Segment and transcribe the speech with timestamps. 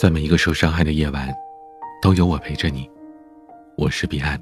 [0.00, 1.28] 在每一个受伤害的夜晚，
[2.00, 2.88] 都有我陪着你。
[3.76, 4.40] 我是彼岸。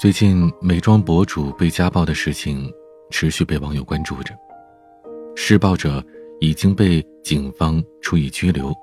[0.00, 2.68] 最近美妆博主被家暴的事情
[3.12, 4.34] 持续被网友关注着，
[5.36, 6.04] 施暴者
[6.40, 8.74] 已经被警方处以拘留。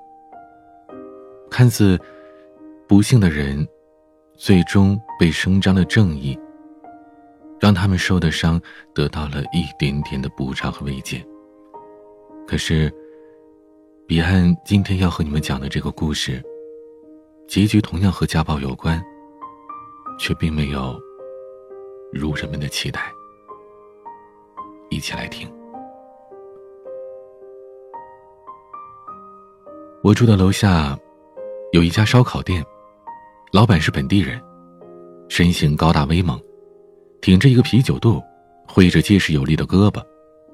[1.50, 2.00] 看似
[2.88, 3.68] 不幸的人，
[4.38, 6.34] 最终被伸张的正义，
[7.60, 8.58] 让他们受的伤
[8.94, 11.22] 得到了一点点的补偿和慰藉。
[12.48, 12.90] 可是。
[14.08, 16.40] 彼岸今天要和你们讲的这个故事，
[17.48, 19.04] 结局同样和家暴有关，
[20.16, 20.96] 却并没有
[22.12, 23.12] 如人们的期待。
[24.90, 25.52] 一起来听。
[30.04, 30.96] 我住的楼下
[31.72, 32.64] 有一家烧烤店，
[33.52, 34.40] 老板是本地人，
[35.28, 36.40] 身形高大威猛，
[37.20, 38.22] 挺着一个啤酒肚，
[38.68, 40.00] 挥着结实有力的胳膊，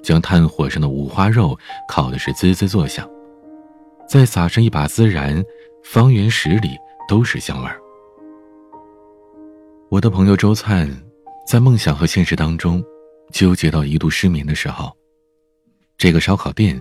[0.03, 1.55] 将炭火上的五花肉
[1.87, 3.07] 烤的是滋滋作响。
[4.09, 5.43] 再撒上一把孜然，
[5.83, 6.77] 方圆十里
[7.09, 7.81] 都是香味儿。
[9.89, 10.89] 我的朋友周灿，
[11.47, 12.83] 在梦想和现实当中
[13.33, 14.91] 纠结到一度失眠的时候，
[15.97, 16.81] 这个烧烤店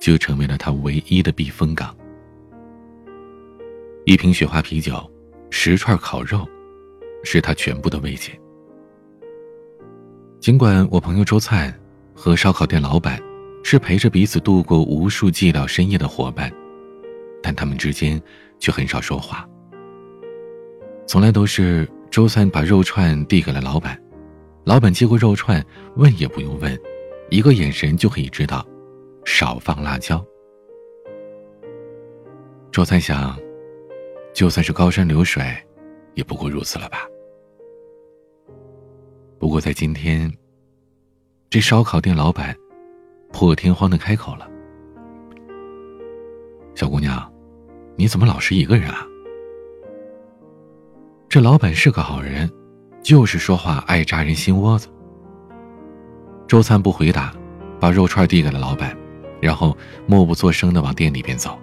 [0.00, 1.94] 就成为了他唯一的避风港。
[4.04, 5.10] 一瓶雪花啤酒，
[5.50, 6.46] 十串烤肉，
[7.22, 8.38] 是他全部的慰藉。
[10.40, 11.72] 尽管我朋友周灿
[12.14, 13.18] 和烧烤店老板
[13.64, 16.52] 是陪着彼此度过无数寂寥深夜的伙伴。
[17.42, 18.22] 但他们之间
[18.58, 19.46] 却很少说话，
[21.06, 24.00] 从来都是周三把肉串递给了老板，
[24.64, 25.62] 老板接过肉串，
[25.96, 26.78] 问也不用问，
[27.28, 28.66] 一个眼神就可以知道，
[29.26, 30.24] 少放辣椒。
[32.72, 33.38] 周三想，
[34.32, 35.44] 就算是高山流水，
[36.14, 37.06] 也不过如此了吧。
[39.38, 40.32] 不过在今天，
[41.50, 42.56] 这烧烤店老板
[43.34, 44.48] 破天荒的开口了
[46.76, 47.28] ：“小姑娘。”
[47.96, 49.04] 你怎么老是一个人啊？
[51.28, 52.48] 这老板是个好人，
[53.02, 54.88] 就是说话爱扎人心窝子。
[56.46, 57.34] 周灿不回答，
[57.80, 58.96] 把肉串递给了老板，
[59.40, 61.58] 然后默不作声的往店里边走，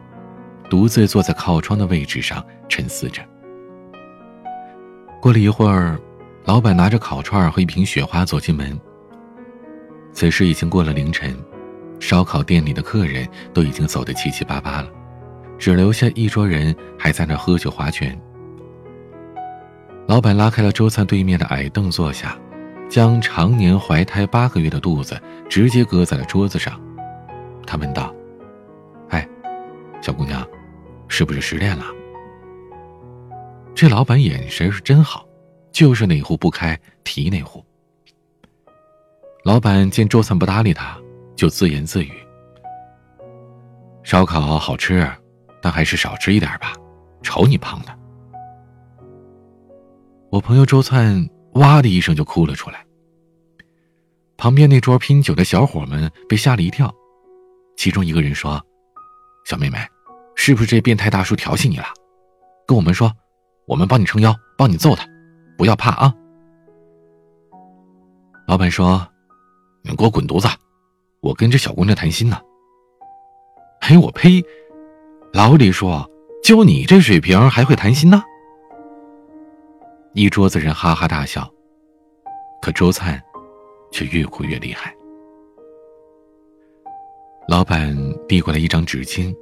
[0.70, 3.22] 独自坐在靠窗的位置上沉思着。
[5.22, 5.98] 过了一会儿，
[6.44, 8.78] 老板拿着烤串和一瓶雪花走进门。
[10.12, 11.38] 此时已经过了凌晨，
[12.02, 14.90] 烧烤店里的客人都已经走得七七八八了。
[15.58, 18.20] 只留下一桌人还在那喝酒划拳。
[20.08, 22.36] 老板拉开了周灿对面的矮凳坐下，
[22.90, 26.82] 将常年怀胎八个月的肚子直接搁在了桌子上。
[27.66, 28.14] 他问道
[29.10, 29.26] ：“哎，
[30.02, 30.46] 小姑娘，
[31.08, 31.86] 是不是失恋了？”
[33.76, 35.26] 这老板眼神是真好，
[35.72, 37.64] 就是哪壶不开提哪壶。
[39.46, 41.00] 老板见周灿不搭理他，
[41.41, 42.12] 就自言自语
[44.06, 45.12] ：“烧烤好吃。”
[45.59, 46.74] 但还是少吃一点吧，
[47.24, 47.88] 瞅你胖的。
[50.29, 52.85] 我朋友周灿哇的一声就哭了出来。
[54.38, 56.94] 旁边那桌拼酒的小伙们被吓了一跳，
[57.75, 58.63] 其中一个人说
[59.46, 59.79] ：“小妹妹，
[60.35, 61.85] 是不是这变态大叔调戏你了？
[62.68, 63.12] 跟我们说，
[63.66, 65.08] 我们帮你撑腰，帮你揍他，
[65.58, 66.13] 不要怕啊。”
[68.47, 69.08] 老板说
[69.81, 70.47] ：“你给我滚犊子，
[71.22, 72.38] 我跟这小姑娘谈心呢。”
[73.82, 74.44] 哎，我呸！
[75.34, 76.09] 老李说
[76.44, 78.22] ：“就你这水平，还会谈心呢？”
[80.14, 81.50] 一桌子人哈哈大笑，
[82.62, 83.22] 可周灿
[83.92, 84.94] 却越哭越厉害。
[87.48, 89.36] 老板递过来一张纸巾：“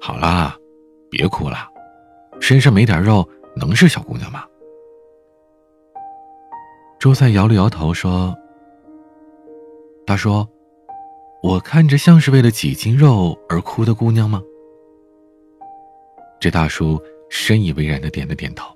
[0.00, 0.56] 好啦，
[1.10, 1.68] 别哭了，
[2.40, 4.44] 身上没点肉能是小姑娘吗？”
[7.00, 8.34] 周灿摇了摇头说
[10.06, 10.46] ：“大叔，
[11.42, 14.42] 我看着像是为了几斤肉而哭的姑娘吗？”
[16.40, 18.74] 这大叔深以为然的点了点头。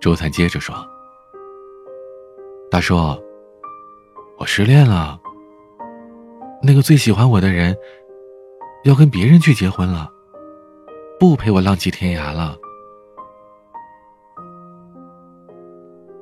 [0.00, 0.74] 周灿接着说
[2.70, 2.94] ：“大叔，
[4.38, 5.18] 我失恋了。
[6.62, 7.76] 那个最喜欢我的人，
[8.84, 10.10] 要跟别人去结婚了，
[11.18, 12.56] 不陪我浪迹天涯了。”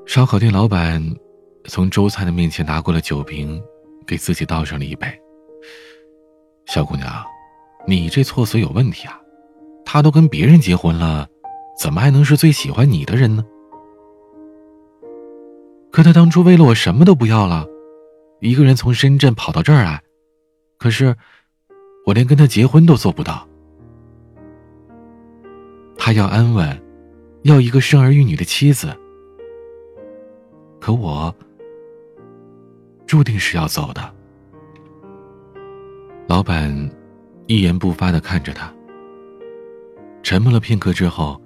[0.07, 1.03] 烧烤店老板
[1.65, 3.61] 从周灿的面前拿过了酒瓶，
[4.07, 5.07] 给自己倒上了一杯。
[6.67, 7.07] 小姑娘，
[7.87, 9.21] 你这措辞有问题啊！
[9.85, 11.29] 他都跟别人结婚了，
[11.79, 13.45] 怎么还能是最喜欢你的人呢？
[15.91, 17.67] 可他当初为了我什么都不要了，
[18.41, 20.03] 一个人从深圳跑到这儿来，
[20.79, 21.15] 可是
[22.07, 23.47] 我连跟他结婚都做不到。
[25.99, 26.83] 他要安稳，
[27.43, 28.97] 要一个生儿育女的妻子，
[30.81, 31.35] 可我
[33.13, 34.11] 注定是要走的。
[36.27, 36.91] 老板
[37.47, 38.73] 一言不发的看着他。
[40.23, 41.39] 沉默了片刻之后，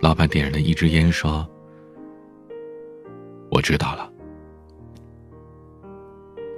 [0.00, 1.48] 老板点燃了一支烟，说
[3.48, 4.10] ：“我知道了。”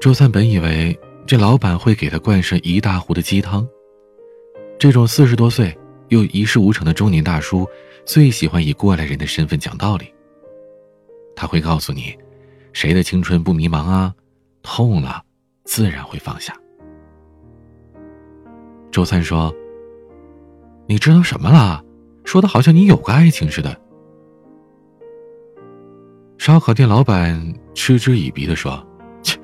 [0.01, 3.69] 周三本以为这老板会给他灌上一大壶的鸡汤。
[4.79, 5.77] 这种四十多岁
[6.09, 7.69] 又一事无成的中年大叔，
[8.07, 10.11] 最喜欢以过来人的身份讲道理。
[11.37, 12.17] 他会告诉你，
[12.75, 14.15] 谁的青春不迷茫啊？
[14.63, 15.25] 痛了，
[15.65, 16.55] 自然会放下。
[18.91, 19.51] 周三说。
[20.87, 21.83] 你知道什么了？
[22.25, 23.81] 说的好像你有个爱情似的。
[26.37, 28.87] 烧烤店老板嗤之以鼻的说
[29.25, 29.39] ：“切，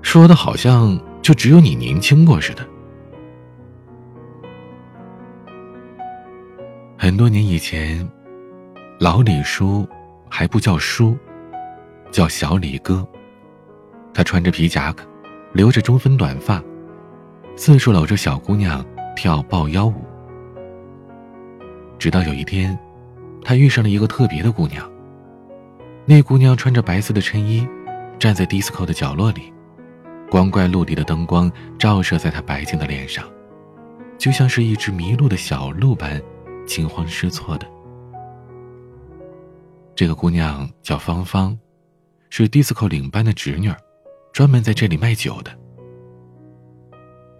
[0.00, 2.64] 说的好像就只有你年轻过似的。”
[6.96, 8.08] 很多年以前，
[9.00, 9.84] 老李叔
[10.30, 11.18] 还不叫叔，
[12.14, 13.04] 叫小李哥。
[14.14, 15.04] 他穿着皮夹克，
[15.52, 16.62] 留着中分短发，
[17.56, 19.94] 四处搂着小姑娘跳抱腰舞。
[21.98, 22.78] 直到有一天，
[23.42, 24.88] 他遇上了一个特别的姑娘。
[26.06, 27.66] 那姑娘穿着白色的衬衣，
[28.16, 29.52] 站在 disco 的角落里，
[30.30, 33.24] 光怪陆离的灯光照射在她白净的脸上，
[34.16, 36.22] 就像是一只迷路的小鹿般
[36.64, 37.66] 惊慌失措的。
[39.96, 41.58] 这个姑娘叫芳芳，
[42.36, 43.72] 是 disco 领班的侄女，
[44.32, 45.56] 专门在这里卖酒的。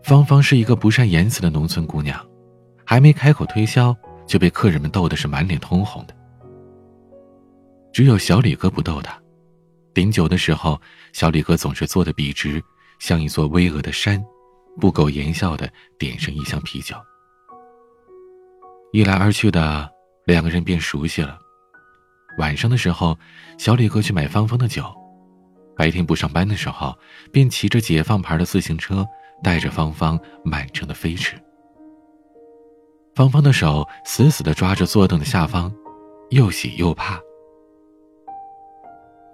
[0.04, 2.24] 芳芳是一个不善言辞的农村姑娘，
[2.86, 3.92] 还没开口推销。
[4.24, 6.14] 就被客人们逗的是满脸通红的。
[7.92, 9.20] 只有小李哥不逗她，
[9.92, 10.80] 顶酒的时候，
[11.12, 12.62] 小李哥总是坐得笔直，
[13.00, 14.24] 像一座巍峨的山，
[14.80, 15.68] 不苟言笑的
[15.98, 16.94] 点上一箱啤酒。
[18.92, 19.90] 一来二去的，
[20.24, 21.36] 两个人便熟悉了。
[22.38, 23.16] 晚上的时候，
[23.58, 24.82] 小李哥去买芳芳的酒；
[25.76, 26.96] 白天不上班的时候，
[27.32, 29.06] 便骑着解放牌的自行车，
[29.42, 31.36] 带着芳芳满城的飞驰。
[33.14, 35.72] 芳芳的手死死的抓着坐凳的下方，
[36.30, 37.20] 又喜又怕。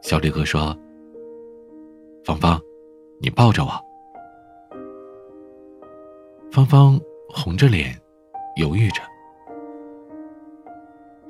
[0.03, 0.77] 小李哥说
[2.25, 2.61] ：“芳芳，
[3.21, 3.73] 你抱着我。”
[6.53, 7.99] 芳芳红着脸，
[8.57, 9.01] 犹豫着。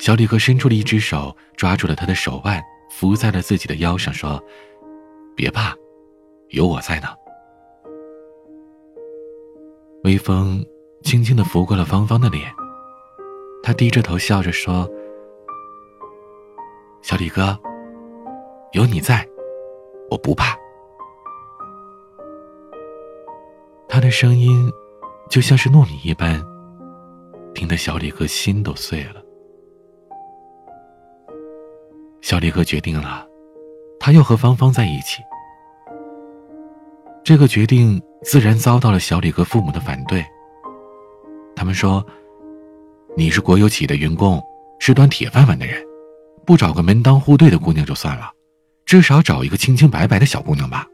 [0.00, 2.58] 小李哥伸出了一只手，抓住了他的手腕，
[2.90, 4.42] 扶在了自己的腰上，说
[5.36, 5.74] ：“别怕，
[6.48, 7.08] 有我在呢。”
[10.04, 10.64] 微风。
[11.02, 12.52] 轻轻的拂过了芳芳的脸，
[13.62, 14.86] 他低着头笑着说
[17.00, 17.58] ：“小李哥，
[18.72, 19.26] 有你在，
[20.10, 20.54] 我不怕。”
[23.88, 24.70] 他的声音
[25.30, 26.44] 就像是糯米一般，
[27.54, 29.22] 听得小李哥心都碎了。
[32.22, 33.26] 小李哥决定了，
[33.98, 35.22] 他要和芳芳在一起。
[37.24, 40.24] 这个决定自然遭到了小李哥父母的反对。
[41.54, 42.04] 他们说
[43.16, 44.42] ：“你是国有企业的员工，
[44.78, 45.82] 是端铁饭碗的人，
[46.44, 48.30] 不找个门当户对的姑娘就算了，
[48.84, 50.86] 至少找一个清清白白的小姑娘吧。”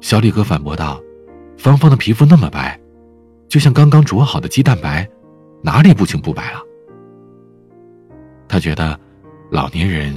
[0.00, 1.00] 小李哥反驳道
[1.56, 2.78] ：“芳芳的皮肤那么白，
[3.48, 5.08] 就像刚刚煮好的鸡蛋白，
[5.62, 6.60] 哪里不清不白了？”
[8.54, 8.96] 他觉得，
[9.50, 10.14] 老年人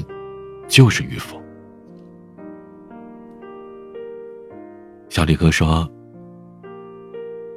[0.67, 1.41] 就是迂腐。
[5.09, 5.91] 小李哥说。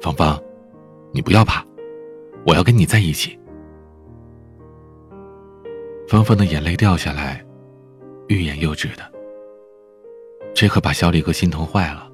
[0.01, 0.41] 芳芳，
[1.11, 1.63] 你不要怕，
[2.47, 3.39] 我要跟你在一起。
[6.07, 7.45] 芳芳的眼泪掉下来，
[8.27, 9.03] 欲言又止的。
[10.55, 12.09] 这可把小李哥心疼坏了。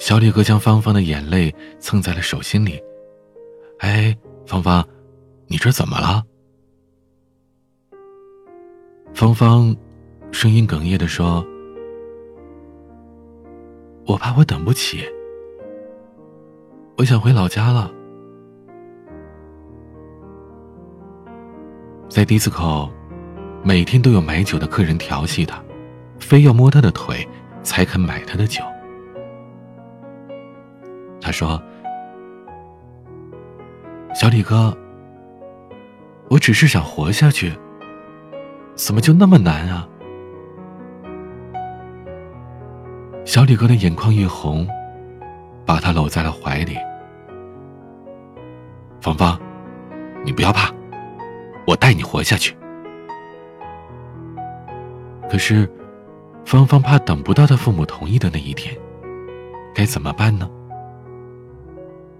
[0.00, 2.82] 小李哥将芳芳的眼泪蹭在了手心里。
[3.78, 4.12] 哎，
[4.44, 4.84] 芳芳，
[5.46, 6.24] 你这怎么了？
[9.14, 9.74] 芳芳，
[10.32, 11.44] 声音哽咽的说
[14.06, 15.04] ：“我怕我等不起。”
[16.96, 17.92] 我想回老家了。
[22.08, 22.88] 在迪斯科，
[23.62, 25.62] 每天都有买酒的客人调戏他，
[26.18, 27.26] 非要摸他的腿
[27.62, 28.62] 才肯买他的酒。
[31.20, 31.62] 他说
[34.14, 34.76] ：“小李哥，
[36.28, 37.52] 我只是想活下去，
[38.84, 39.88] 怎么就那么难啊？”
[43.24, 44.66] 小李哥的眼眶一红。
[45.64, 46.76] 把她搂在了怀里，
[49.00, 49.40] 芳芳，
[50.24, 50.74] 你不要怕，
[51.68, 52.56] 我带你活下去。
[55.30, 55.70] 可是，
[56.44, 58.76] 芳芳怕等不到她父母同意的那一天，
[59.72, 60.50] 该怎么办呢？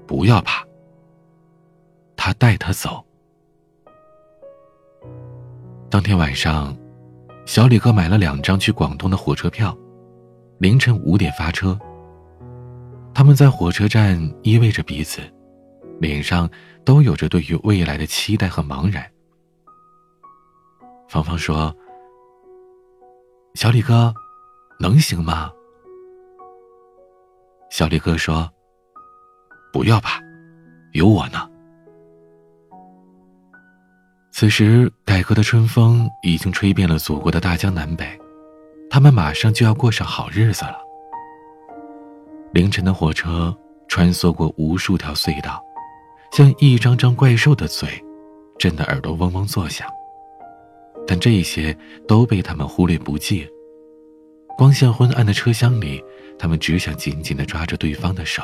[0.06, 0.64] 不要怕，
[2.16, 3.04] 他带她走。
[5.92, 6.74] 当天晚上，
[7.44, 9.76] 小李哥买了两张去广东的火车票，
[10.56, 11.78] 凌晨五点发车。
[13.12, 15.20] 他们在火车站依偎着彼此，
[16.00, 16.48] 脸上
[16.82, 19.06] 都有着对于未来的期待和茫然。
[21.10, 21.76] 芳芳说
[23.52, 24.14] ：“小李哥，
[24.80, 25.52] 能行吗？”
[27.68, 28.50] 小李哥说
[29.70, 30.18] ：“不要吧，
[30.94, 31.46] 有我呢。”
[34.34, 38.04] 此时，改革的春风已经吹遍了祖国的大江南北，
[38.88, 40.78] 他们马上就要过上好日子了。
[42.54, 43.54] 凌晨的火车
[43.88, 45.62] 穿梭过无数条隧道，
[46.32, 47.88] 像一张张怪兽的嘴，
[48.58, 49.86] 震得耳朵嗡嗡作响。
[51.06, 51.76] 但这些
[52.08, 53.46] 都被他们忽略不计。
[54.56, 56.02] 光线昏暗的车厢里，
[56.38, 58.42] 他们只想紧紧的抓着对方的手。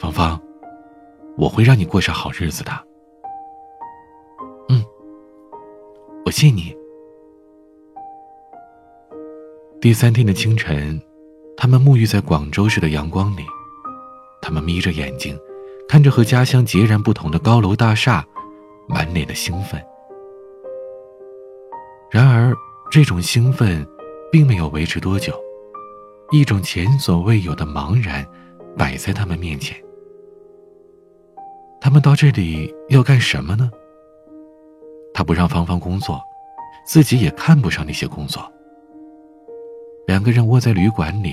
[0.00, 0.40] 芳芳，
[1.36, 2.87] 我会让你过上好日子的。
[6.28, 6.76] 我信你。
[9.80, 11.00] 第三天的清晨。
[11.56, 13.42] 他们沐浴在广州市的阳光里，
[14.40, 15.36] 他们眯着眼睛，
[15.88, 18.24] 看着和家乡截然不同的高楼大厦，
[18.86, 19.82] 满脸的兴奋。
[22.12, 22.54] 然而，
[22.92, 23.84] 这种兴奋
[24.30, 25.34] 并没有维持多久，
[26.30, 28.24] 一种前所未有的茫然
[28.76, 29.76] 摆在他们面前。
[31.80, 33.68] 他们到这里要干什么呢？
[35.18, 36.22] 他不让芳芳工作，
[36.86, 38.40] 自己也看不上那些工作。
[40.06, 41.32] 两个人窝在旅馆里。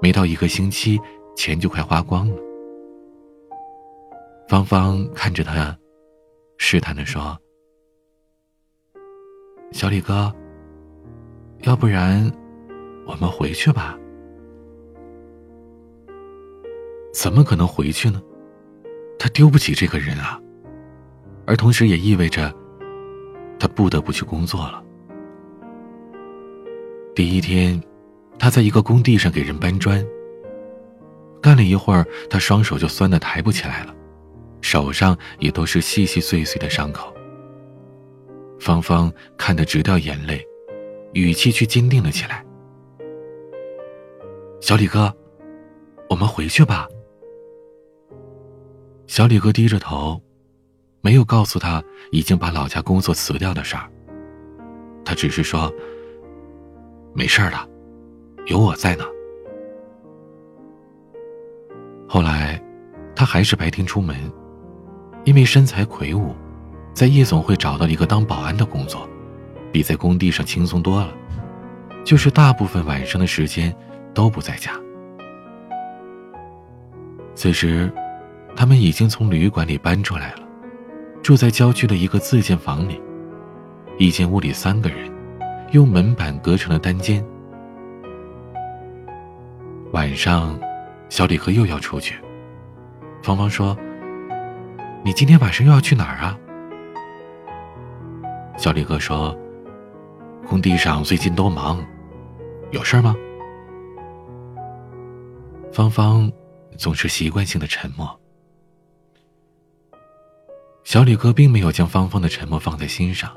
[0.00, 0.98] 没到一个星期，
[1.36, 2.36] 钱就快花光了。
[4.48, 5.76] 芳芳看着他，
[6.56, 7.36] 试探的说
[9.72, 10.32] ：“小李哥，
[11.62, 12.32] 要不然
[13.06, 13.98] 我们回去吧？”
[17.12, 18.22] 怎么可能回去呢？
[19.18, 20.40] 他丢不起这个人啊，
[21.44, 22.54] 而同时也意味着
[23.60, 24.82] 他不得不去工作了。
[27.14, 27.80] 第一天。
[28.42, 30.02] 他在一个工地上给人搬砖，
[31.42, 33.94] 干了一会儿，他双手就酸的抬不起来了，
[34.62, 37.14] 手上也都是细细碎碎的伤口。
[38.58, 40.42] 芳芳看得直掉眼泪，
[41.12, 42.42] 语气却坚定了起来
[44.62, 45.14] ：“小李哥，
[46.08, 46.88] 我们回去吧。”
[49.06, 50.18] 小李哥低着头，
[51.00, 53.88] 没有告诉他已经把老家工作辞掉的事儿，
[55.04, 55.72] 他只是说
[57.14, 57.66] ：“没事儿了。”
[58.46, 59.04] 有我在呢。
[62.08, 62.60] 后来，
[63.14, 64.16] 他还是白天出门，
[65.24, 66.34] 因为身材魁梧，
[66.92, 69.08] 在夜总会找到一个当保安的工作，
[69.70, 71.14] 比在工地上轻松多了。
[72.04, 73.74] 就是大部分晚上的时间
[74.12, 74.72] 都不在家。
[77.34, 77.92] 此时，
[78.56, 80.40] 他们已经从旅馆里搬出来了，
[81.22, 83.00] 住在郊区的一个自建房里，
[83.98, 85.12] 一间屋里三个人，
[85.70, 87.24] 用门板隔成了单间。
[89.92, 90.58] 晚上，
[91.08, 92.18] 小李哥又要出去。
[93.22, 93.76] 芳芳说
[95.04, 96.38] ：“你今天晚上又要去哪儿啊？”
[98.56, 99.36] 小李哥说
[100.48, 101.84] ：“工地上最近都忙，
[102.70, 103.14] 有事吗？”
[105.72, 106.30] 芳芳
[106.76, 108.19] 总是习惯性的沉默。
[110.90, 113.32] 小李哥并没有将芳芳的沉默放在心上。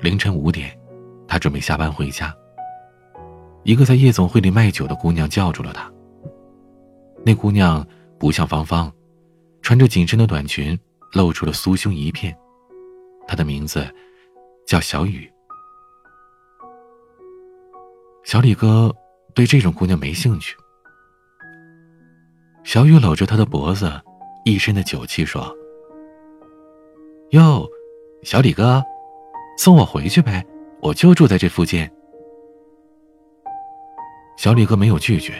[0.00, 0.76] 凌晨五点，
[1.28, 2.34] 他准备下班回家。
[3.62, 5.88] 一个在夜总会里卖酒的姑娘叫住了他。
[7.24, 7.86] 那姑娘
[8.18, 8.92] 不像芳芳，
[9.62, 10.76] 穿着紧身的短裙，
[11.12, 12.36] 露出了酥胸一片。
[13.28, 13.86] 她的名字
[14.66, 15.30] 叫小雨。
[18.24, 18.92] 小李哥
[19.34, 20.56] 对这种姑娘没兴趣。
[22.64, 23.88] 小雨搂着他的脖子，
[24.44, 25.56] 一身的酒气说
[27.30, 27.68] ：“哟，
[28.22, 28.82] 小李哥，
[29.58, 30.42] 送我回去呗，
[30.80, 31.88] 我就住在这附近。”
[34.38, 35.34] 小李哥没有拒绝，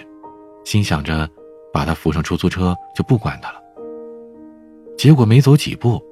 [0.64, 1.26] 心想着
[1.72, 3.62] 把他扶上出租车就不管他了。
[4.98, 6.02] 结果没走几步，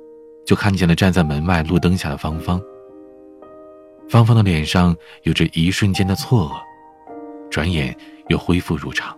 [0.47, 2.59] 就看见了站在门外路灯下的芳芳。
[4.09, 7.95] 芳芳的脸上有着一瞬间的错愕，转眼
[8.29, 9.15] 又恢复如常。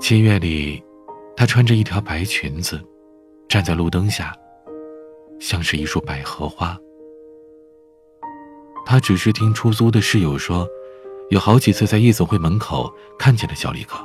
[0.00, 0.82] 七月里，
[1.36, 2.80] 她穿着一条白裙子，
[3.48, 4.36] 站在路灯下，
[5.40, 6.78] 像是一束百合花。
[8.84, 10.68] 他只是听出租的室友说，
[11.30, 13.96] 有好几次在夜总会门口看见了小李哥，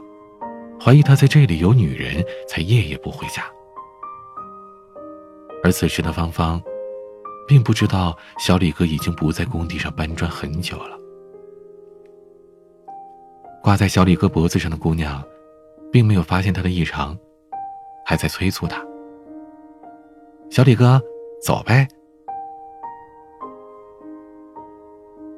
[0.81, 3.43] 怀疑他在这里有女人，才夜夜不回家。
[5.62, 6.62] 而此时的芳芳，
[7.47, 10.97] 并不知道小李哥已经不在工地上搬砖很久了。
[13.62, 15.23] 挂在小李哥脖子上的姑娘，
[15.91, 17.17] 并没有发现他的异常，
[18.05, 18.85] 还在催促他
[20.53, 21.01] ：“小李哥，
[21.41, 21.88] 走呗。”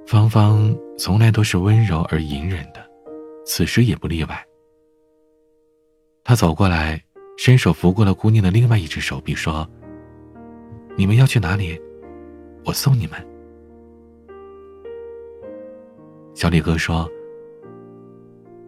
[0.05, 2.86] 芳芳从来都是温柔而隐忍的，
[3.45, 4.45] 此时也不例外。
[6.22, 7.01] 他走过来，
[7.38, 9.65] 伸手扶过了姑娘的另外一只手臂，说
[10.98, 11.81] ：“你们要去哪里？
[12.65, 13.17] 我送你们。”
[16.36, 17.10] 小李哥说：“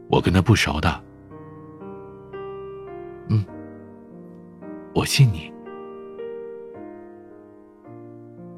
[0.10, 1.04] 我跟他不熟的。”
[3.28, 3.46] 嗯，
[4.96, 5.52] 我信你。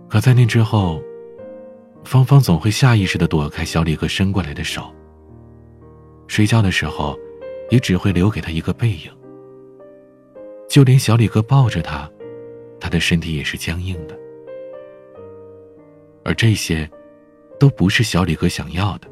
[0.10, 1.00] 可在那之后，
[2.04, 4.92] 芳芳总会下意识的躲开小李哥伸过来的手。
[6.28, 7.16] 睡觉的时候，
[7.70, 9.12] 也只会留给他一个背影。
[10.68, 12.10] 就连小李哥抱着他，
[12.80, 14.18] 他的身体也是僵硬的。
[16.24, 16.90] 而这些，
[17.60, 19.08] 都不是小李哥想要的。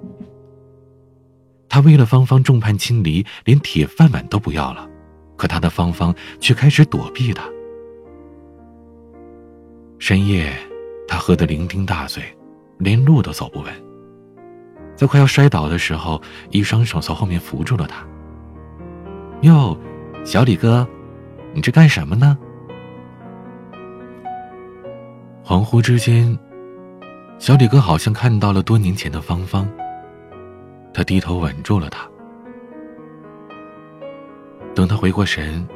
[1.69, 4.89] 他为了芳芳众叛亲离，连铁饭碗都不要了，
[5.35, 7.47] 可他的芳芳却开始躲避他。
[9.99, 10.51] 深夜。
[11.17, 12.23] 喝得酩酊大醉，
[12.77, 13.73] 连路都走不稳。
[14.95, 18.05] 在快要摔倒的时候，一双手从后面扶住了他。
[19.41, 19.77] 哟，
[20.25, 20.87] 小李哥，
[21.53, 22.37] 你这干什么呢？
[25.45, 26.37] 恍惚之间，
[27.39, 29.69] 小李哥好像看到了多年前的芳芳。
[30.93, 32.07] 他低头吻住了她。
[34.73, 35.67] 等他回过神，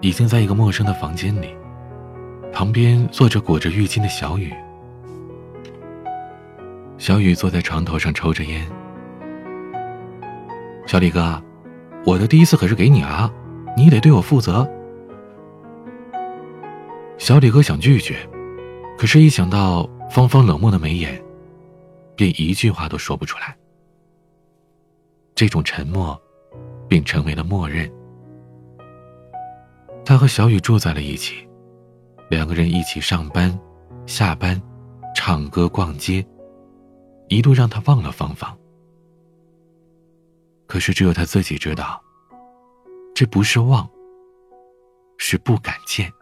[0.00, 1.56] 已经在一个陌生的房间里。
[2.52, 4.52] 旁边坐着裹着浴巾的小雨，
[6.98, 8.68] 小雨坐在床头上抽着烟。
[10.86, 11.40] 小李哥，
[12.04, 13.32] 我的第一次可是给你啊，
[13.76, 14.68] 你得对我负责。
[17.18, 18.16] 小李哥想拒绝，
[18.98, 21.22] 可是，一想到芳芳冷漠的眉眼，
[22.16, 23.56] 便一句话都说不出来。
[25.34, 26.20] 这种沉默，
[26.88, 27.90] 并成为了默认。
[30.04, 31.46] 他和小雨住在了一起。
[32.28, 33.58] 两个人一起上班、
[34.04, 34.60] 下班、
[35.14, 36.22] 唱歌、逛街，
[37.28, 38.56] 一度让他忘了芳芳。
[40.66, 42.02] 可是只有他自己知道，
[43.14, 43.88] 这不是忘，
[45.16, 46.12] 是不敢见。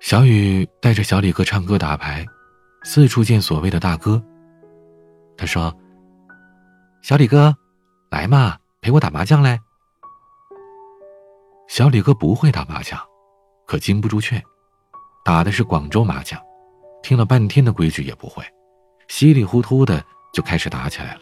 [0.00, 2.26] 小雨带着小李哥唱歌打牌，
[2.82, 4.22] 四处见所谓的大哥。
[5.36, 5.74] 他说
[7.02, 7.56] ：“小李哥，
[8.10, 9.58] 来嘛，陪我打麻将嘞。”
[11.68, 13.00] 小李哥不会打麻将。
[13.66, 14.42] 可经不住劝，
[15.24, 16.38] 打的是广州麻将，
[17.04, 18.42] 听了半天的规矩也不会，
[19.08, 21.20] 稀里糊涂的就开始打起来了。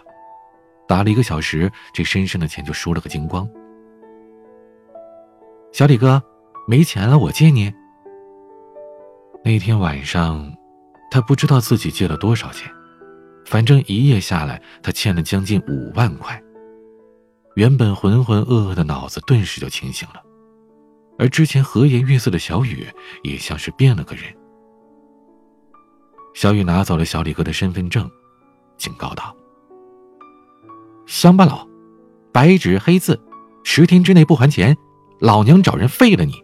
[0.87, 3.49] 打了一个小时，这身上的钱就输了个精光。
[5.73, 6.23] 小李哥，
[6.68, 7.75] 没钱了，我借你。
[9.45, 10.55] 那天晚上，
[11.11, 12.71] 他不知道自己借了多少钱，
[13.45, 16.40] 反正一夜下来，他欠了将近五万块。
[17.57, 20.23] 原本浑浑噩噩的脑子顿时就清醒了。
[21.18, 22.87] 而之前和颜悦色的小雨
[23.25, 24.33] 也像是变了个人。
[26.35, 28.11] 小雨拿走了小李哥的身份证，
[28.77, 29.35] 警告道
[31.07, 31.66] ：“乡巴佬，
[32.33, 33.21] 白纸黑字，
[33.64, 34.77] 十天之内不还钱，
[35.21, 36.42] 老娘找人废了你！”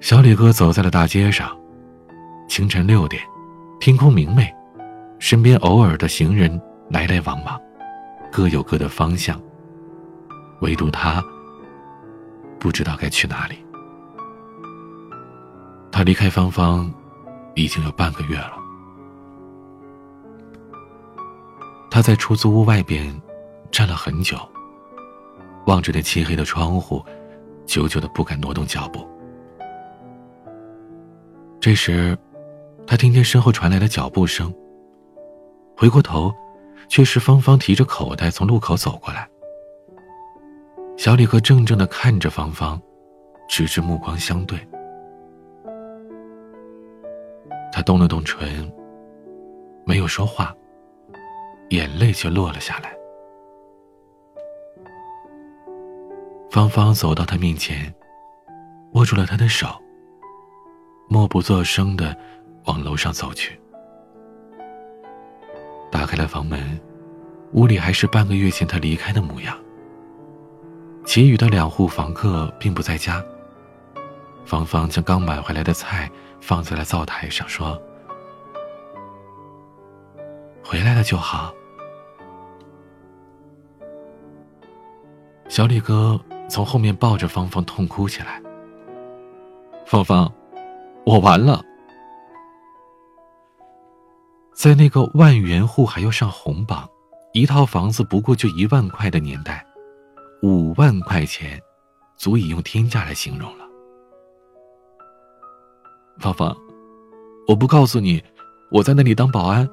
[0.00, 1.56] 小李哥走在了大街上，
[2.48, 3.22] 清晨六点，
[3.78, 4.52] 天空明媚，
[5.18, 7.60] 身边偶尔的行人来来往往，
[8.32, 9.40] 各有各的方向。
[10.62, 11.22] 唯独他
[12.58, 13.56] 不知道该去哪里。
[15.92, 16.92] 他离开芳芳
[17.54, 18.52] 已经有半个月了。
[21.90, 23.20] 他在出租屋外边
[23.70, 24.38] 站了很久，
[25.66, 27.04] 望着那漆黑的窗户，
[27.66, 29.06] 久久的不敢挪动脚步。
[31.60, 32.16] 这时，
[32.86, 34.54] 他听见身后传来的脚步声。
[35.76, 36.32] 回过头，
[36.88, 39.28] 却是芳芳提着口袋从路口走过来。
[40.96, 42.80] 小李哥怔怔的看着芳芳，
[43.48, 44.58] 直至目光相对。
[47.80, 48.70] 他动了动唇，
[49.86, 50.54] 没有说话，
[51.70, 52.94] 眼泪却落了下来。
[56.50, 57.90] 芳芳走到他面前，
[58.92, 59.66] 握住了他的手，
[61.08, 62.14] 默不作声的
[62.66, 63.58] 往楼上走去。
[65.90, 66.78] 打开了房门，
[67.54, 69.56] 屋里还是半个月前他离开的模样。
[71.06, 73.24] 其余的两户房客并不在家。
[74.44, 77.80] 芳芳将刚买回来的菜放在了灶台上，说
[80.64, 81.54] ：“回来了就好。”
[85.48, 88.40] 小李哥从后面抱着芳芳痛哭起来。
[89.84, 90.32] 芳芳，
[91.04, 91.60] 我完了。
[94.54, 96.88] 在那个万元户还要上红榜，
[97.32, 99.66] 一套房子不过就一万块的年代。
[100.42, 101.60] 五万块钱，
[102.16, 103.59] 足以用天价来形容了。
[106.20, 106.54] 芳芳，
[107.48, 108.22] 我不告诉你，
[108.70, 109.66] 我在那里当保安，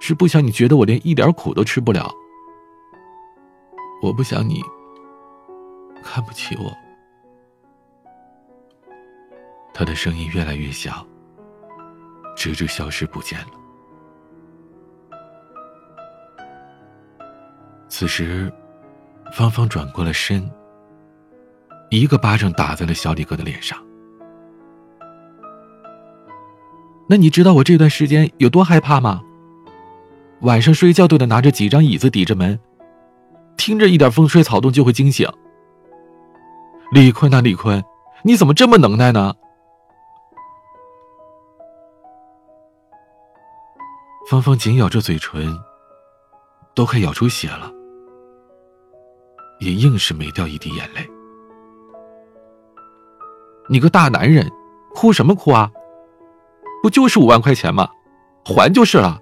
[0.00, 2.10] 是不想你觉得我连一点苦都吃不了。
[4.02, 4.62] 我不想你
[6.02, 6.72] 看不起我。
[9.74, 11.06] 他的声音越来越小，
[12.34, 13.50] 直至消失不见了。
[17.90, 18.50] 此时，
[19.34, 20.50] 芳芳转过了身，
[21.90, 23.78] 一个巴掌打在了小李哥的脸上。
[27.10, 29.20] 那你知道我这段时间有多害怕吗？
[30.42, 32.56] 晚上睡觉都得拿着几张椅子抵着门，
[33.56, 35.28] 听着一点风吹草动就会惊醒。
[36.92, 37.82] 李坤呐，李坤，
[38.22, 39.34] 你怎么这么能耐呢？
[44.30, 45.58] 芳芳紧咬着嘴唇，
[46.76, 47.72] 都快咬出血了，
[49.58, 51.04] 也硬是没掉一滴眼泪。
[53.68, 54.48] 你个大男人，
[54.94, 55.68] 哭什么哭啊？
[56.82, 57.88] 不就是五万块钱吗？
[58.44, 59.20] 还就是了。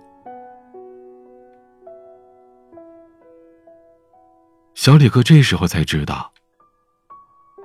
[4.74, 6.32] 小李哥这时候才知道，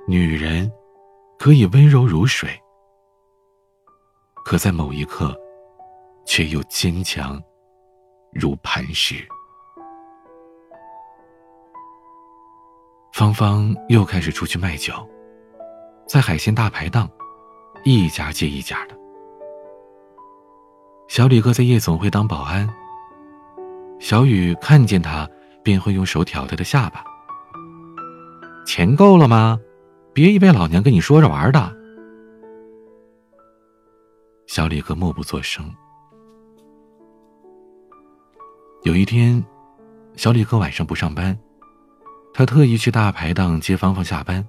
[0.08, 0.70] 女人
[1.38, 2.50] 可以温柔如水，
[4.44, 5.34] 可在某一刻，
[6.26, 7.40] 却又坚强
[8.32, 9.26] 如磐石。
[13.12, 14.92] 芳芳又开始出去卖酒，
[16.08, 17.08] 在海鲜大排档，
[17.84, 19.03] 一家接一家的。
[21.08, 22.68] 小李哥在夜总会当保安。
[24.00, 25.28] 小雨看见他，
[25.62, 27.04] 便会用手挑他的下巴。
[28.66, 29.58] 钱够了吗？
[30.12, 31.76] 别以为老娘跟你说着玩的。
[34.46, 35.72] 小李哥默不作声。
[38.82, 39.44] 有一天，
[40.16, 41.36] 小李哥晚上不上班，
[42.32, 44.46] 他特意去大排档接芳芳下班。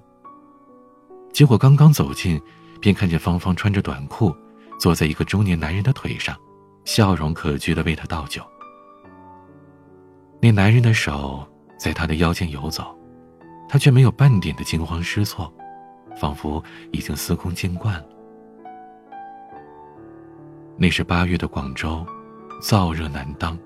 [1.32, 2.40] 结果刚刚走近，
[2.80, 4.34] 便看见芳芳穿着短裤，
[4.78, 6.36] 坐在一个中年男人的腿上。
[6.86, 8.40] 笑容可掬的为他倒酒，
[10.40, 11.44] 那男人的手
[11.76, 12.96] 在他的腰间游走，
[13.68, 15.52] 他却没有半点的惊慌失措，
[16.16, 18.06] 仿佛已经司空见惯了。
[20.76, 22.06] 那是八月的广州，
[22.62, 23.58] 燥热难当。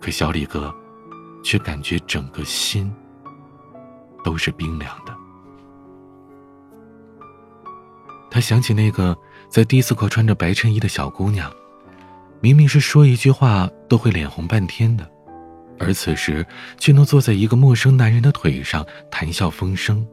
[0.00, 0.74] 可小李哥，
[1.44, 2.92] 却感觉整个心
[4.24, 5.16] 都是冰凉的。
[8.28, 9.16] 他想起那个
[9.48, 11.48] 在迪斯科穿着白衬衣的小姑娘。
[12.42, 15.08] 明明是说一句话都会脸红半天的，
[15.78, 16.44] 而此时
[16.76, 20.04] 却能坐在一个陌生男人的腿上谈笑风生。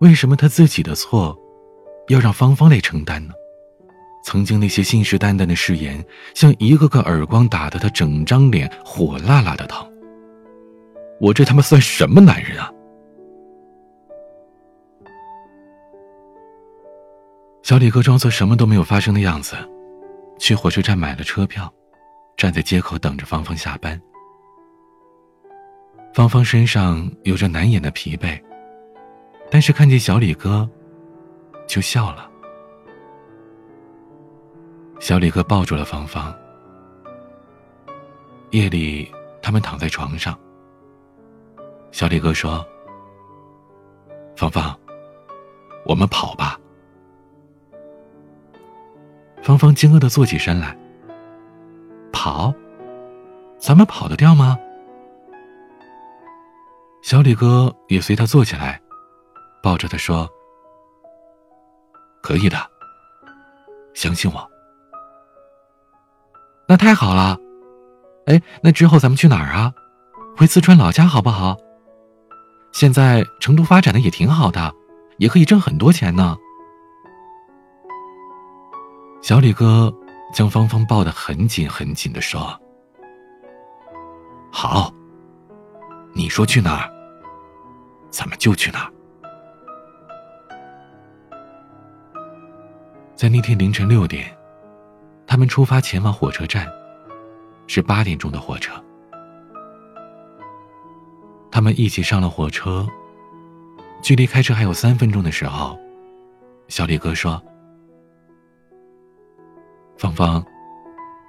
[0.00, 1.38] 为什么他自己的错，
[2.08, 3.32] 要让芳芳来承担呢？
[4.24, 9.88] 曾经那些信誓旦旦的誓言，像一个个耳光打得他整张脸火辣辣的疼。
[11.20, 12.72] 我这他妈算什么男人啊！
[17.62, 19.56] 小李哥装作什么都没有发生的样子。
[20.38, 21.72] 去火车站买了车票，
[22.36, 24.00] 站在街口等着芳芳下班。
[26.14, 28.40] 芳芳身上有着难掩的疲惫，
[29.50, 30.68] 但是看见小李哥，
[31.66, 32.30] 就笑了。
[34.98, 36.34] 小李哥抱住了芳芳。
[38.50, 39.10] 夜里，
[39.42, 40.38] 他们躺在床上。
[41.92, 42.66] 小李哥说
[44.36, 44.78] ：“芳芳，
[45.84, 46.58] 我们跑吧。”
[49.46, 50.76] 芳芳惊愕的坐起身来。
[52.12, 52.52] 跑，
[53.56, 54.58] 咱们跑得掉吗？
[57.00, 58.82] 小李哥也随他坐起来，
[59.62, 60.28] 抱着他说
[62.20, 62.58] ：“可以的，
[63.94, 64.50] 相信我。”
[66.66, 67.38] 那太好了，
[68.26, 69.72] 哎，那之后咱们去哪儿啊？
[70.36, 71.56] 回四川老家好不好？
[72.72, 74.74] 现在成都发展的也挺好的，
[75.18, 76.36] 也可以挣很多钱呢。
[79.26, 79.92] 小李哥
[80.32, 82.56] 将芳芳抱得很紧很紧的说
[84.54, 84.94] ：“好，
[86.12, 86.88] 你说去哪儿，
[88.08, 88.92] 咱们就去哪儿。”
[93.16, 94.32] 在那天凌晨六点，
[95.26, 96.72] 他们出发前往火车站，
[97.66, 98.80] 是八点钟的火车。
[101.50, 102.86] 他们一起上了火车，
[104.00, 105.76] 距离开车还有三分钟的时候，
[106.68, 107.42] 小李哥说。
[109.98, 110.44] 芳芳，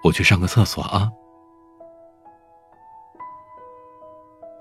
[0.04, 1.10] 我去上个厕所啊。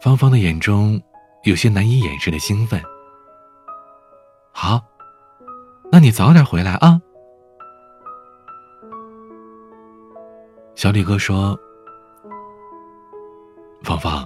[0.00, 1.00] 芳芳的眼中
[1.42, 2.80] 有些难以掩饰的兴奋。
[4.52, 4.80] 好，
[5.90, 7.00] 那你早点回来啊。
[10.76, 11.58] 小李哥说
[13.82, 14.24] ：“芳芳，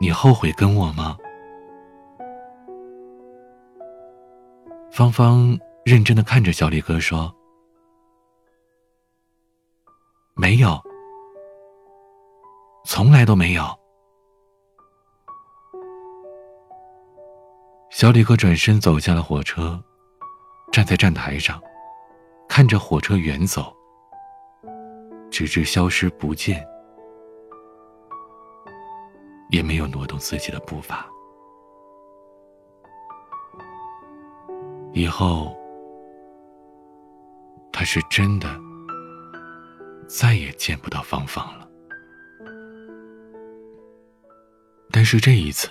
[0.00, 1.18] 你后悔跟我吗？”
[4.90, 7.30] 芳芳认真的看着小李哥说
[10.38, 10.78] ：“没有，
[12.84, 13.64] 从来都没有。”
[17.88, 19.82] 小李哥转身走下了火车，
[20.70, 21.58] 站在站台上，
[22.46, 23.74] 看着火车远走，
[25.30, 26.62] 直至消失不见，
[29.48, 31.06] 也没有挪动自己的步伐。
[34.92, 35.56] 以后，
[37.72, 38.48] 他是真的
[40.06, 41.68] 再也见不到芳芳了。
[44.90, 45.70] 但是这一次。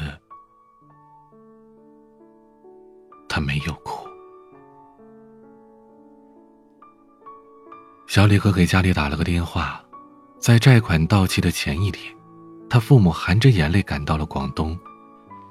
[3.27, 4.07] 他没有哭。
[8.07, 9.83] 小李哥给家里打了个电话，
[10.39, 12.15] 在债款到期的前一天，
[12.69, 14.77] 他父母含着眼泪赶到了广东，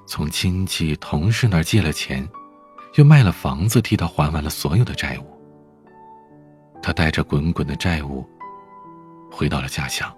[0.07, 2.27] 从亲戚同事那儿借了钱，
[2.95, 5.39] 又卖了房子替他还完了所有的债务。
[6.83, 8.27] 他带着滚滚的债务，
[9.35, 10.11] 回到了家乡。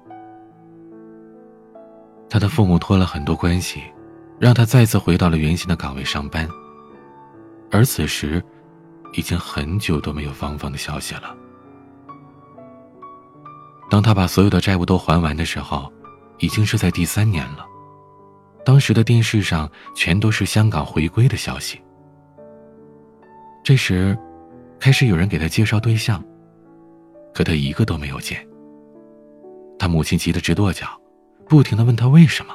[2.28, 3.82] 他的父母托了很多关系，
[4.38, 6.48] 让他再次回到了原先的岗位上班。
[7.70, 8.42] 而此时，
[9.12, 11.34] 已经很久都没有芳芳的消息了。
[13.88, 15.90] 当他把所有的债务都还完的时候，
[16.38, 17.64] 已经是在第三年了。
[18.64, 21.80] 当时的电视上全都是香港回归的消息。
[23.62, 24.18] 这时，
[24.80, 26.22] 开始有人给他介绍对象，
[27.32, 28.44] 可他一个都没有见。
[29.86, 31.00] 他母亲急得直跺脚，
[31.48, 32.52] 不停的问他为什么？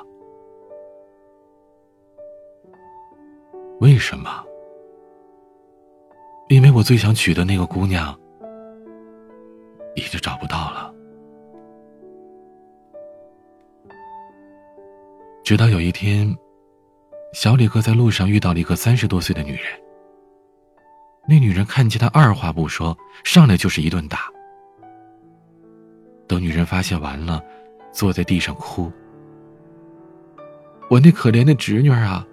[3.80, 4.44] 为什么？
[6.50, 8.14] 因为我最想娶的那个姑娘，
[9.96, 10.94] 已经找不到了。
[15.42, 16.36] 直到有一天，
[17.32, 19.64] 小李哥在路上遇到了一个三十多岁的女人。
[21.30, 24.30] 那女人看见他，二话不说，上来就是一顿打。
[26.32, 27.44] 等女人发泄完了，
[27.92, 28.90] 坐在地上哭
[30.90, 32.26] ：“我那可怜的侄女啊，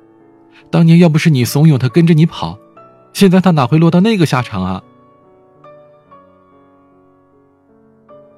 [0.70, 2.56] 当年要不是你怂恿她跟着你跑。”
[3.12, 4.80] 现在她哪会落到那个下场啊？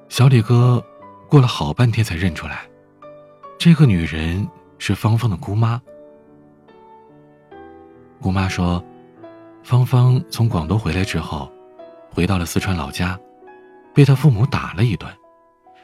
[0.09, 0.83] 小李哥
[1.29, 2.67] 过了好半天才认出来，
[3.59, 5.79] 这个女人是芳芳的姑妈。
[8.19, 8.83] 姑妈说，
[9.61, 11.51] 芳芳从广东回来之后，
[12.09, 13.19] 回到了四川老家，
[13.93, 15.07] 被她父母打了一顿，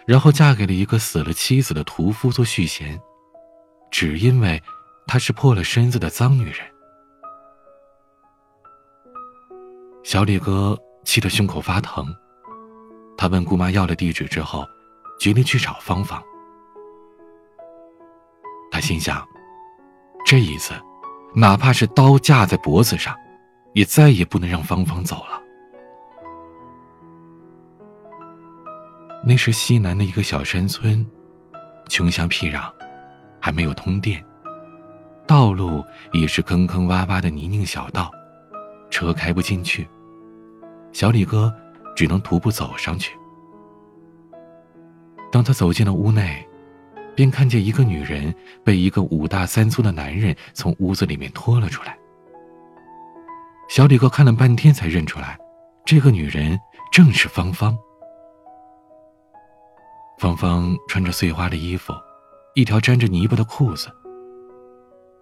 [0.08, 2.98] 然后嫁给了一个死了妻子的屠夫做续弦，
[3.92, 4.64] 只因为
[5.06, 6.66] 她是破了身子的脏女人。
[10.04, 12.08] 小李哥气得胸口发疼，
[13.18, 14.66] 他问姑妈要了地址之后，
[15.20, 16.24] 决定去找芳芳。
[18.72, 19.28] 他心想，
[20.26, 20.74] 这一次，
[21.36, 23.14] 哪怕是刀架在脖子上，
[23.74, 25.42] 也再也不能让芳芳走了。
[29.28, 31.06] 那是西南的一个小山村，
[31.90, 32.72] 穷乡僻壤，
[33.42, 34.24] 还没有通电，
[35.28, 38.10] 道路也是坑坑洼洼的泥泞小道，
[38.90, 39.86] 车开不进去。
[40.94, 41.54] 小李哥
[41.94, 43.18] 只能徒步走上去。
[45.30, 46.48] 当他走进了屋内，
[47.14, 51.98] 便看见一个女人被一个五大三粗的男人从屋子里面拖了出来。
[53.68, 55.38] 小李哥看了半天才认出来，
[55.86, 56.58] 这个女人
[56.94, 57.78] 正是芳芳。
[60.20, 61.94] 芳芳穿着碎花的衣服，
[62.56, 63.88] 一条沾着泥巴的裤子。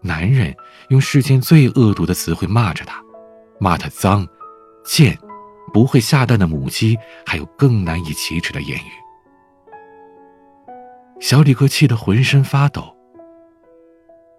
[0.01, 0.55] 男人
[0.89, 3.01] 用世间最恶毒的词汇骂着她，
[3.59, 4.27] 骂她脏、
[4.83, 5.17] 贱。
[5.73, 8.91] 不会下蛋的母鸡，还有更难以启齿的言语。
[11.19, 12.95] 小李哥气得浑身发抖。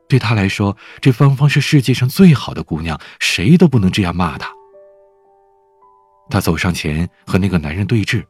[0.08, 4.50] 对他来说，这芳芳是世界上最好的姑娘，谁都不能这样骂她。
[6.30, 8.24] 他走上前和那个男人对峙，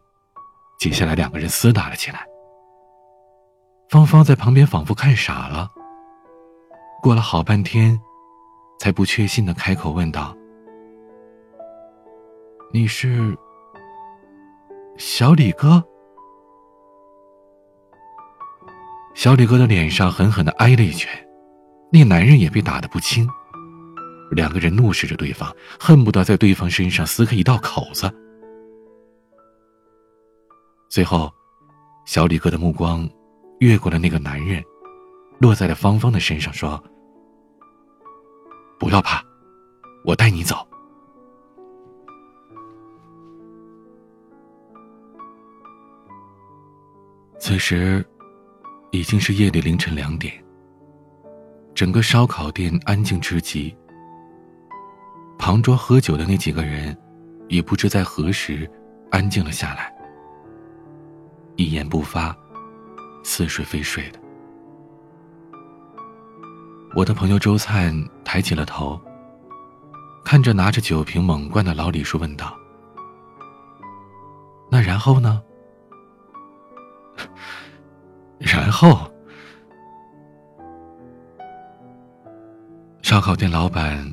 [0.78, 2.26] 接下来两个人厮打了起来。
[3.88, 5.70] 芳芳在旁边仿佛看傻了，
[7.02, 7.98] 过了好半天，
[8.78, 10.36] 才不确信的开口问道。
[12.72, 13.36] 你是
[14.98, 15.82] 小李哥？
[19.14, 21.10] 小李哥的脸上狠狠的挨了一拳，
[21.90, 23.26] 那男人也被打得不轻。
[24.32, 28.12] 两个人怒视着对方，恨不得在对方身上撕开一道口子。
[30.88, 31.30] 最后，
[32.04, 33.08] 小李哥的目光
[33.60, 34.62] 越过了那个男人，
[35.38, 36.82] 落在了芳芳的身上，说
[38.78, 39.22] ：“不要怕，
[40.04, 40.56] 我带你走。”
[47.38, 48.04] 此时，
[48.90, 50.32] 已经是夜里凌晨两点。
[51.74, 53.76] 整个烧烤店安静至极。
[55.38, 56.96] 旁桌喝酒的那几个人，
[57.48, 58.68] 已不知在何时
[59.10, 59.94] 安静了下来，
[61.56, 62.36] 一言不发，
[63.22, 64.20] 似睡非睡的。
[66.94, 67.92] 我的朋友周灿
[68.24, 69.00] 抬起了头，
[70.24, 72.56] 看着拿着酒瓶猛灌的老李叔，问道
[74.70, 75.42] ：“那然后呢？”
[78.38, 79.10] 然后，
[83.02, 84.12] 烧烤店老板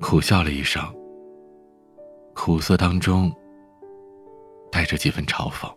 [0.00, 0.82] 苦笑了一声，
[2.34, 3.32] 苦涩当中
[4.72, 5.72] 带着几分嘲讽。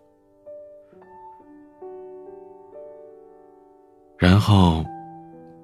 [4.21, 4.85] 然后，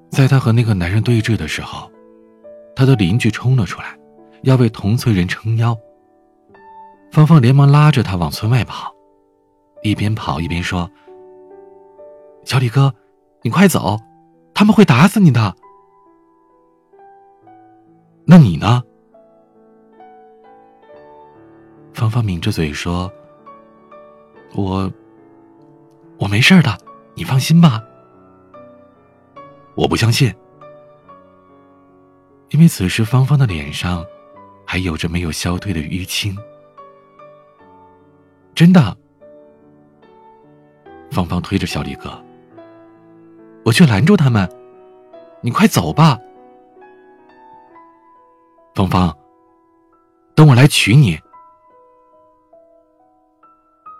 [0.09, 1.91] 在他和那个男人对峙的时候，
[2.75, 3.95] 他的邻居冲了出来，
[4.41, 5.77] 要为同村人撑腰。
[7.11, 8.91] 芳芳连忙拉着他往村外跑，
[9.83, 10.89] 一边跑一边说。
[12.45, 12.91] 小李哥，
[13.43, 13.99] 你快走，
[14.55, 15.55] 他们会打死你的。
[18.25, 18.81] 那你呢？
[21.93, 23.11] 芳芳抿着嘴说
[24.55, 24.91] ：“我，
[26.17, 26.75] 我没事的，
[27.13, 27.83] 你放心吧。”
[29.77, 30.33] 我不相信，
[32.49, 34.03] 因为此时芳芳的脸上
[34.65, 36.35] 还有着没有消退的淤青。
[38.55, 38.97] 真的，
[41.11, 42.19] 芳芳推着小李哥。
[43.63, 44.49] 我去拦住他们，
[45.41, 46.17] 你快走吧，
[48.73, 49.15] 芳芳。
[50.33, 51.19] 等我来娶你。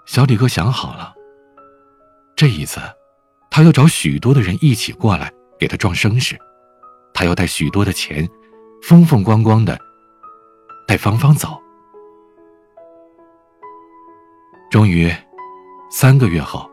[0.07, 1.13] 小李哥想好了，
[2.35, 2.79] 这一次，
[3.51, 6.37] 他要找许多的人一起过来给他壮声势，
[7.13, 8.27] 他要带许多的钱，
[8.81, 9.79] 风风光光的
[10.87, 11.61] 带芳芳走。
[14.69, 15.11] 终于，
[15.89, 16.69] 三个月后。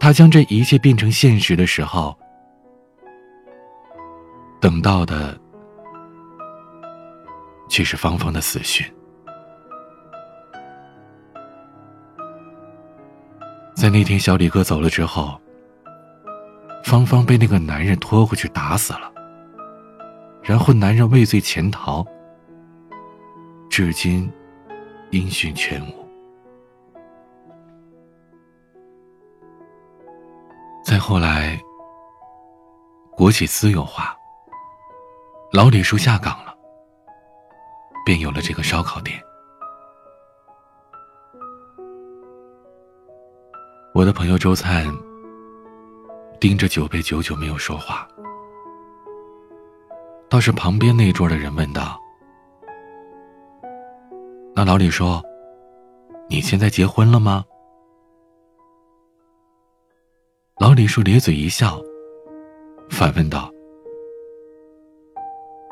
[0.00, 2.12] 他将这一切变成现实的时候，
[4.60, 5.40] 等到的
[7.68, 8.84] 却是芳芳的死讯。
[13.76, 15.40] 在那天小李哥走了之后，
[16.84, 19.12] 芳芳被那个男人拖回去打死了，
[20.42, 22.04] 然后男人畏罪潜逃，
[23.70, 24.30] 至今
[25.10, 26.02] 音讯全无。
[30.84, 31.58] 再后来，
[33.16, 34.14] 国企私有化，
[35.52, 36.54] 老李叔下岗了，
[38.04, 39.18] 便有了这个烧烤店。
[43.94, 44.86] 我的朋友周灿
[46.42, 48.04] 盯着酒杯，久久没有说话。
[50.28, 51.96] 倒是旁边那桌的人问道
[54.52, 55.22] ：“那老李说，
[56.28, 57.44] 你现在结婚了吗？”
[60.58, 61.80] 老李叔咧嘴一笑，
[62.90, 63.48] 反问道：“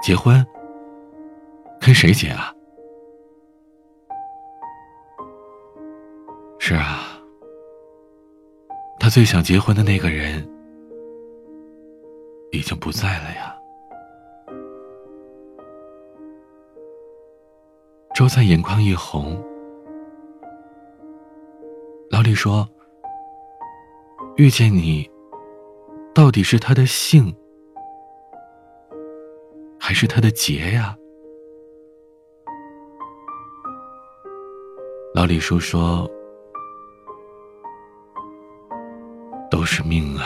[0.04, 0.46] 结婚？
[1.80, 2.54] 跟谁结啊
[6.60, 7.20] ？”“是啊，
[9.00, 10.48] 他最想结婚的那个人
[12.52, 13.56] 已经不在了呀。”
[18.14, 19.42] 周灿眼眶一红，
[22.10, 22.68] 老李说。
[24.36, 25.10] 遇见你，
[26.14, 27.36] 到底是他的幸，
[29.78, 30.96] 还是他的劫呀？
[35.14, 36.08] 老李叔说
[39.50, 40.24] ：“都是命啊。”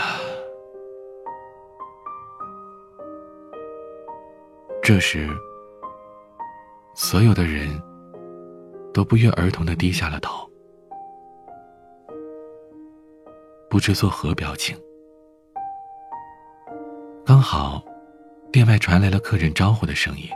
[4.87, 5.27] 这时，
[6.95, 7.71] 所有的人
[8.93, 10.47] 都不约而同的低下了头。
[13.71, 14.79] 不知作何表情。
[17.25, 17.83] 刚好，
[18.53, 20.29] 店外传来了客人招呼的声音。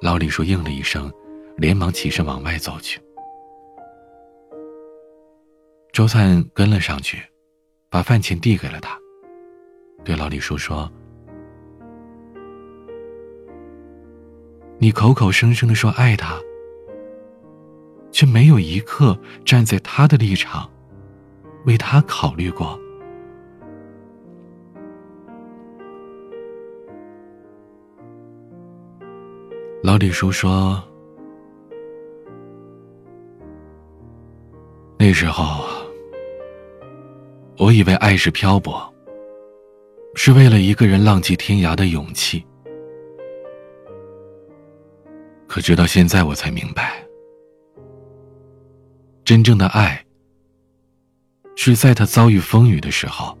[0.00, 1.12] 老李叔应了一声，
[1.58, 2.98] 连忙起身往外走去。
[5.92, 7.22] 周灿跟了上去，
[7.90, 8.98] 把饭钱递给了他，
[10.06, 10.90] 对老李叔说
[14.78, 16.38] ：“你口口声声的说爱他，
[18.12, 20.70] 却没有一刻站在他的立场。”
[21.66, 22.78] 为他考虑过。
[29.82, 30.82] 老李叔说
[34.96, 35.66] ：“那时候，
[37.58, 38.94] 我以为爱是漂泊，
[40.14, 42.42] 是为了一个人浪迹天涯的勇气。
[45.58, 47.04] 可直到现在，我才明白，
[49.24, 50.00] 真正的爱。”
[51.56, 53.36] 是在他遭遇风雨的时候，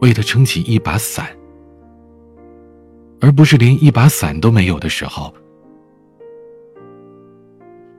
[0.00, 1.28] 为他撑起一把伞，
[3.20, 5.32] 而不是连一把伞都没有的时候，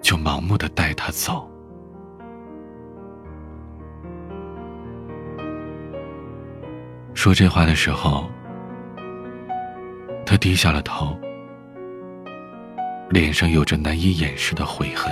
[0.01, 1.49] 就盲目的带他走。
[7.13, 8.29] 说这话的时候，
[10.25, 11.17] 他低下了头，
[13.09, 15.11] 脸上有着难以掩饰的悔恨。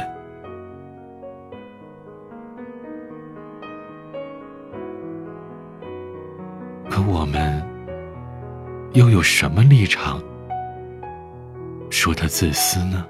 [6.89, 7.64] 可我们
[8.93, 10.22] 又有什么立场
[11.89, 13.06] 说他自私呢？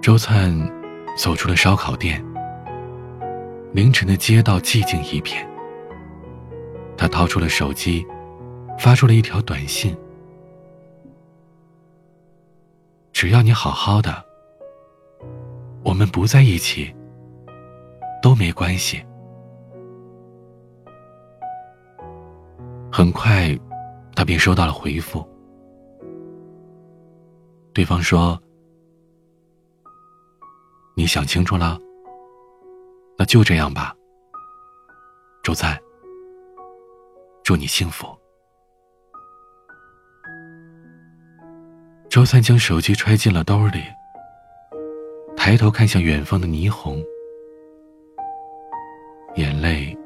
[0.00, 0.52] 周灿
[1.16, 2.24] 走出了烧烤店。
[3.72, 5.44] 凌晨的街道寂静一片。
[6.96, 8.06] 他掏出了手机，
[8.78, 9.96] 发出了一条短信
[13.14, 14.22] ：“只要你好好的，
[15.82, 16.94] 我们不在一起
[18.20, 19.02] 都没关系。”
[22.92, 23.58] 很快，
[24.14, 25.26] 他便收到了回复。
[27.72, 28.38] 对方说。
[30.96, 31.76] 你想清楚了，
[33.18, 33.92] 那就这样吧。
[35.42, 35.76] 周赞，
[37.42, 38.16] 祝你幸福。
[42.14, 43.82] 周灿将手机揣进了兜里，
[45.36, 47.02] 抬头看向远方的霓虹，
[49.34, 49.98] 眼泪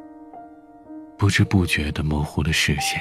[1.19, 2.99] 不知不觉的模糊了视线。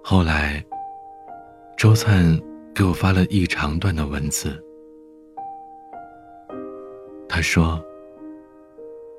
[0.00, 0.64] 后来，
[1.76, 2.40] 周灿。
[2.72, 4.58] 给我发了一长段的文字。
[7.28, 7.84] 他说：“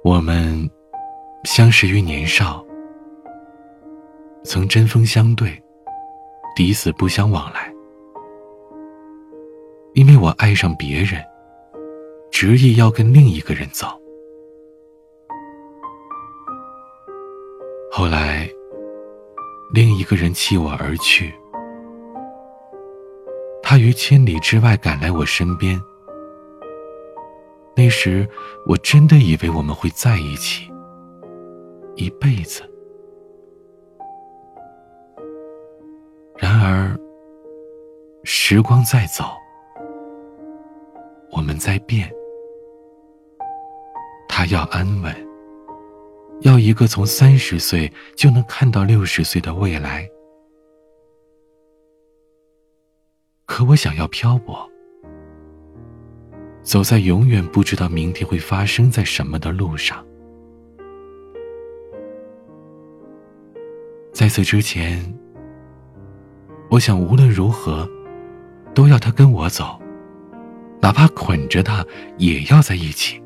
[0.04, 0.68] 我们
[1.44, 2.66] 相识于年少，
[4.44, 5.62] 曾针锋相对，
[6.56, 7.72] 抵死不相往来。
[9.93, 11.24] 因为我爱上别人，
[12.32, 13.86] 执意要跟另一个人走。
[17.91, 18.49] 后来，
[19.72, 21.32] 另一个人弃我而去。”
[23.62, 25.80] 他于千里之外赶来我身边，
[27.76, 28.28] 那时
[28.68, 30.72] 我真的以为我们会在一起
[31.95, 32.62] 一辈子。
[36.64, 36.97] 而，
[38.24, 39.26] 时光在走，
[41.32, 42.09] 我们在变。
[44.30, 45.14] 他要安稳，
[46.41, 50.09] 要一个从三十岁就能看到六十岁的未来。
[53.45, 54.68] 可我想要漂泊，
[56.64, 60.03] 走在永远不知道明天会发生在什么的路上。
[64.11, 64.99] 在此之前，
[66.74, 67.88] 我想无论如何，
[68.74, 69.80] 都要他跟我走，
[70.82, 71.86] 哪怕捆着他
[72.18, 73.22] 也要在一起。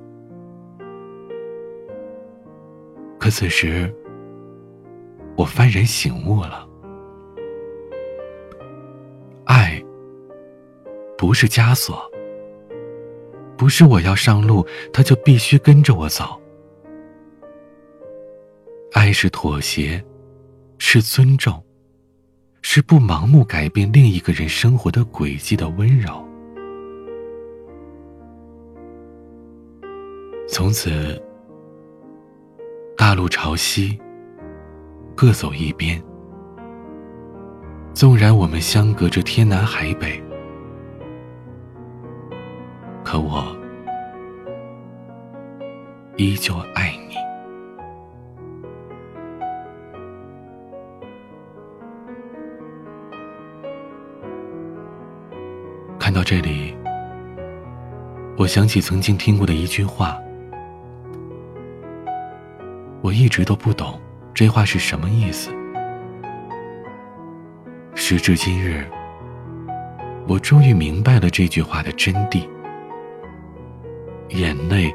[3.18, 3.90] 可此时，
[5.38, 6.68] 我幡然醒悟了。
[9.46, 9.82] 爱
[11.18, 11.98] 不是枷锁，
[13.56, 16.38] 不是我要上路，他就必须跟着我走。
[18.92, 20.04] 爱是妥协，
[20.80, 21.64] 是尊重，
[22.70, 26.22] 是不盲目改变另一个人生活的轨迹的温柔。
[30.50, 31.18] 从此，
[32.98, 33.98] 大路朝西，
[35.16, 36.00] 各走一边。
[37.94, 40.22] 纵然我们相隔着天南海北。
[43.02, 43.56] 可我
[46.18, 46.87] 依旧爱
[56.18, 56.76] 到这里，
[58.40, 60.20] 我想起曾经听过的一句话，
[63.04, 64.02] 我一直都不懂
[64.34, 65.52] 这话是什么意思。
[67.94, 68.84] 时至今日，
[70.28, 72.50] 我终于明白了这句话的真谛。
[74.30, 74.92] 眼泪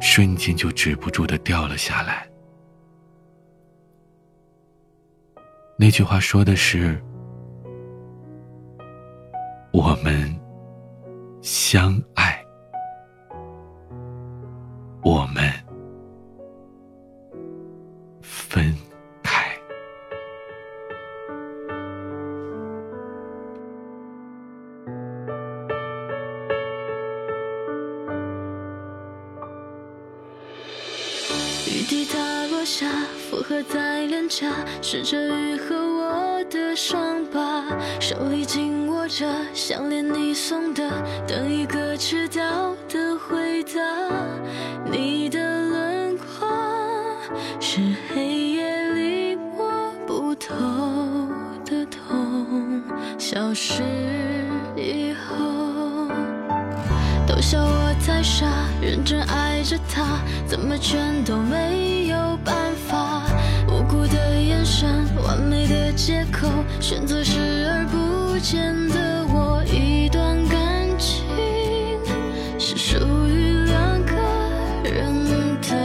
[0.00, 2.26] 瞬间就止不住的掉了下来。
[5.78, 6.98] 那句话说的是
[9.96, 10.38] ：“我们
[11.40, 12.44] 相爱，
[15.02, 15.50] 我们
[18.20, 18.74] 分
[19.22, 19.46] 开。”
[31.66, 32.86] 雨滴它落下，
[33.28, 34.46] 附和在脸颊，
[34.80, 37.64] 试着愈合我的伤疤，
[37.98, 40.88] 手里紧握着项链，你送的，
[41.26, 43.80] 等一个迟到的回答。
[44.88, 46.48] 你的轮廓
[47.58, 47.80] 是
[48.14, 50.54] 黑夜里摸不透
[51.64, 52.80] 的痛，
[53.18, 53.82] 消失
[54.76, 55.95] 以后。
[57.36, 58.46] 都笑我太傻，
[58.80, 62.54] 认真爱着他，怎么劝都没有办
[62.88, 63.24] 法。
[63.68, 66.48] 无辜的眼神，完美的借口，
[66.80, 71.26] 选择视而不见的我，一段感情
[72.58, 72.96] 是属
[73.28, 74.14] 于两个
[74.82, 75.76] 人的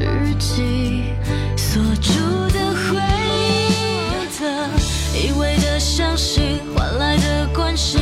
[0.00, 1.12] 日记，
[1.58, 2.14] 锁住
[2.54, 2.96] 的回
[3.28, 4.66] 忆的，
[5.14, 8.00] 以为的相信，换来的关心。